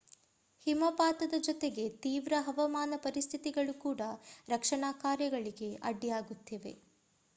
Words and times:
ಹಿಮಪಾತದ 0.67 1.35
ಜೊತೆಗೆ 1.39 1.85
ತೀವ್ರ 2.03 2.33
ಹವಾಮಾನ 2.39 2.97
ಪರಿಸ್ಥಿತಿಗಳು 3.03 3.75
ಕೂಡ 3.83 4.01
ರಕ್ಷಣಾ 4.47 4.91
ಕಾರ್ಯಗಳಿಗೆ 5.03 5.69
ಅಡ್ಡಿಯಾಗುತ್ತಿವೆ 5.83 6.75